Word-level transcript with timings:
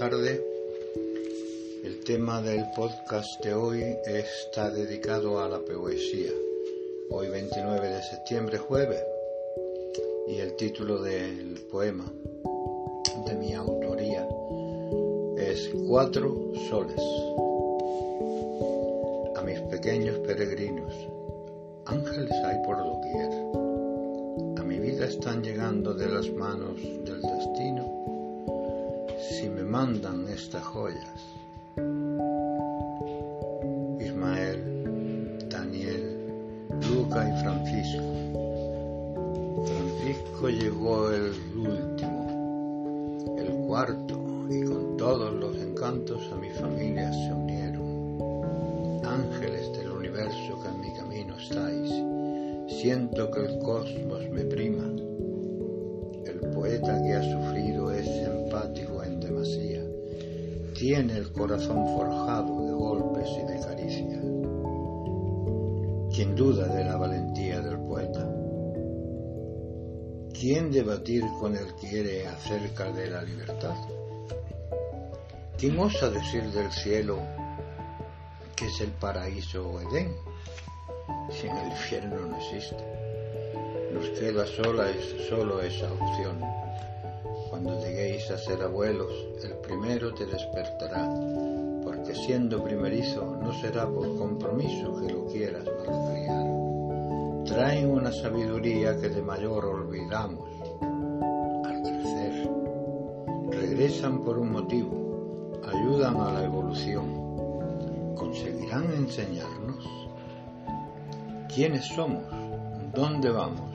tardes. 0.00 0.40
El 1.84 2.00
tema 2.06 2.40
del 2.40 2.64
podcast 2.74 3.44
de 3.44 3.52
hoy 3.52 3.84
está 4.06 4.70
dedicado 4.70 5.38
a 5.40 5.46
la 5.46 5.58
poesía. 5.58 6.30
Hoy 7.10 7.28
29 7.28 7.86
de 7.86 8.02
septiembre, 8.04 8.56
jueves, 8.56 9.02
y 10.26 10.36
el 10.38 10.56
título 10.56 11.02
del 11.02 11.60
poema 11.70 12.10
de 13.26 13.34
mi 13.34 13.52
autoría 13.52 14.26
es 15.36 15.70
Cuatro 15.86 16.50
soles. 16.70 17.02
A 19.36 19.42
mis 19.42 19.60
pequeños 19.70 20.18
peregrinos, 20.20 20.94
ángeles 21.84 22.32
hay 22.46 22.56
por 22.64 22.78
doquier. 22.78 23.32
A 24.60 24.64
mi 24.64 24.78
vida 24.78 25.04
están 25.04 25.42
llegando 25.42 25.92
de 25.92 26.08
las 26.08 26.30
manos 26.30 26.76
del 27.04 27.20
destino 27.20 27.59
mandan 29.70 30.26
estas 30.26 30.64
joyas. 30.64 31.20
Ismael, 34.00 35.38
Daniel, 35.48 36.26
Luca 36.90 37.28
y 37.28 37.32
Francisco. 37.40 38.02
Francisco 39.64 40.48
llegó 40.48 41.12
el 41.12 41.32
último, 41.56 42.26
el 43.38 43.50
cuarto, 43.68 44.18
y 44.50 44.64
con 44.64 44.96
todos 44.96 45.32
los 45.34 45.56
encantos 45.56 46.20
a 46.32 46.34
mi 46.34 46.50
familia 46.50 47.12
se 47.12 47.32
unieron. 47.32 49.04
Ángeles 49.06 49.72
del 49.78 49.92
universo 49.92 50.60
que 50.60 50.68
en 50.68 50.80
mi 50.80 50.92
camino 50.94 51.36
estáis, 51.36 51.92
siento 52.80 53.30
que 53.30 53.46
el 53.46 53.58
cosmos 53.60 54.28
me 54.30 54.42
prima. 54.46 54.84
El 56.26 56.40
poeta 56.52 56.99
tiene 60.80 61.18
el 61.18 61.30
corazón 61.32 61.86
forjado 61.94 62.64
de 62.64 62.72
golpes 62.72 63.28
y 63.36 63.52
de 63.52 63.60
caricias. 63.60 64.24
¿Quién 66.10 66.34
duda 66.34 66.68
de 66.68 66.84
la 66.84 66.96
valentía 66.96 67.60
del 67.60 67.78
poeta? 67.80 68.26
¿Quién 70.32 70.70
debatir 70.70 71.22
con 71.38 71.54
él 71.54 71.66
quiere 71.78 72.26
acerca 72.26 72.90
de 72.92 73.10
la 73.10 73.20
libertad? 73.22 73.76
¿Quién 75.58 75.78
osa 75.78 76.08
decir 76.08 76.50
del 76.50 76.72
cielo 76.72 77.18
que 78.56 78.64
es 78.64 78.80
el 78.80 78.92
paraíso 78.92 79.72
o 79.72 79.80
Edén 79.82 80.14
si 81.30 81.46
en 81.46 81.58
el 81.58 81.72
infierno 81.72 82.24
no 82.24 82.38
existe? 82.38 82.82
Nos 83.92 84.08
queda 84.18 84.46
sola 84.46 84.88
es 84.88 85.28
solo 85.28 85.60
esa 85.60 85.92
opción 85.92 86.40
cuando 87.50 87.78
lleguéis 88.30 88.32
a 88.32 88.38
ser 88.38 88.62
abuelos, 88.62 89.12
el 89.42 89.54
primero 89.58 90.14
te 90.14 90.26
despertará, 90.26 91.08
porque 91.82 92.14
siendo 92.14 92.62
primerizo 92.62 93.36
no 93.42 93.52
será 93.60 93.88
por 93.88 94.16
compromiso 94.18 95.00
que 95.00 95.12
lo 95.12 95.26
quieras 95.26 95.64
malcriar. 95.64 96.46
Traen 97.46 97.90
una 97.90 98.12
sabiduría 98.12 98.96
que 99.00 99.08
de 99.08 99.22
mayor 99.22 99.64
olvidamos 99.64 100.48
al 101.64 101.82
crecer. 101.82 102.50
Regresan 103.50 104.22
por 104.22 104.38
un 104.38 104.52
motivo, 104.52 105.60
ayudan 105.66 106.16
a 106.16 106.32
la 106.32 106.44
evolución. 106.44 108.14
¿Conseguirán 108.14 108.92
enseñarnos? 108.92 109.88
¿Quiénes 111.52 111.84
somos? 111.86 112.22
¿Dónde 112.94 113.30
vamos? 113.30 113.70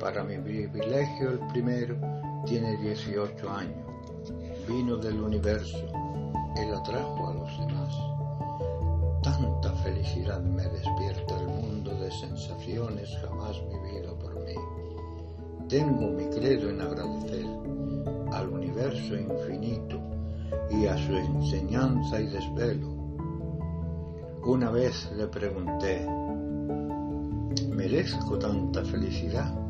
Para 0.00 0.24
mi 0.24 0.38
privilegio 0.38 1.30
el 1.30 1.38
primero 1.52 1.96
tiene 2.46 2.76
18 2.78 3.50
años, 3.50 3.86
vino 4.66 4.96
del 4.96 5.20
universo, 5.20 5.78
él 6.56 6.74
atrajo 6.74 7.28
a 7.28 7.34
los 7.34 7.58
demás. 7.58 7.94
Tanta 9.22 9.72
felicidad 9.82 10.40
me 10.40 10.62
despierta 10.62 11.38
el 11.38 11.48
mundo 11.48 11.94
de 11.94 12.10
sensaciones 12.10 13.10
jamás 13.22 13.56
vivido 13.68 14.18
por 14.18 14.34
mí. 14.44 14.54
Tengo 15.68 16.08
mi 16.08 16.24
credo 16.30 16.70
en 16.70 16.80
agradecer 16.80 17.46
al 18.32 18.48
universo 18.48 19.16
infinito 19.16 20.00
y 20.70 20.86
a 20.86 20.96
su 20.96 21.14
enseñanza 21.14 22.20
y 22.20 22.26
desvelo. 22.26 22.88
Una 24.44 24.70
vez 24.70 25.10
le 25.16 25.26
pregunté, 25.26 26.06
¿merezco 27.68 28.38
tanta 28.38 28.82
felicidad? 28.84 29.69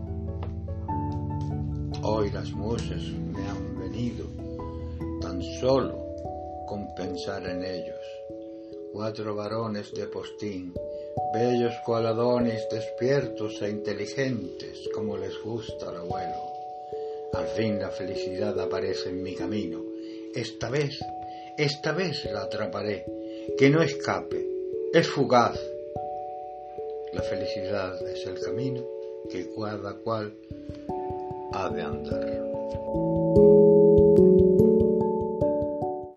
Hoy 2.02 2.30
las 2.30 2.50
musas 2.52 3.02
me 3.12 3.46
han 3.46 3.78
venido 3.78 4.24
tan 5.20 5.42
solo 5.60 6.14
con 6.66 6.94
pensar 6.94 7.46
en 7.46 7.62
ellos. 7.62 8.00
Cuatro 8.92 9.34
varones 9.34 9.92
de 9.92 10.06
postín, 10.06 10.72
bellos 11.34 11.74
cualadones, 11.84 12.66
despiertos 12.70 13.60
e 13.60 13.68
inteligentes 13.68 14.88
como 14.94 15.18
les 15.18 15.38
gusta 15.42 15.90
al 15.90 15.98
abuelo. 15.98 16.36
Al 17.34 17.46
fin 17.48 17.78
la 17.78 17.90
felicidad 17.90 18.58
aparece 18.58 19.10
en 19.10 19.22
mi 19.22 19.34
camino. 19.34 19.84
Esta 20.34 20.70
vez, 20.70 20.98
esta 21.58 21.92
vez 21.92 22.24
la 22.32 22.42
atraparé, 22.42 23.04
que 23.58 23.68
no 23.68 23.82
escape, 23.82 24.46
es 24.94 25.06
fugaz. 25.06 25.60
La 27.12 27.22
felicidad 27.22 28.00
es 28.08 28.26
el 28.26 28.40
camino 28.40 29.00
que 29.28 29.50
cada 29.54 29.94
cual 29.96 30.32
ha 31.52 31.68
de 31.68 31.82
andar. 31.82 33.69